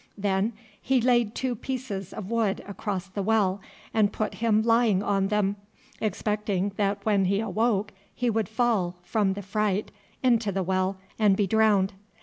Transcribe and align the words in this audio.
Then 0.17 0.53
he 0.81 0.99
laid 0.99 1.35
two 1.35 1.53
pieces 1.55 2.11
of 2.11 2.31
wood 2.31 2.63
across 2.67 3.05
the 3.05 3.21
well 3.21 3.61
and 3.93 4.11
put 4.11 4.33
him 4.33 4.63
lying 4.63 5.03
on 5.03 5.27
them, 5.27 5.57
expecting 6.01 6.69
that 6.77 6.97
when 7.05 7.25
he 7.25 7.39
awoke 7.39 7.93
he 8.15 8.27
would 8.27 8.49
fall, 8.49 8.95
from 9.03 9.33
the 9.33 9.43
fright, 9.43 9.91
into 10.23 10.51
the 10.51 10.63
well 10.63 10.97
and 11.19 11.37
be 11.37 11.45
drowned. 11.45 11.93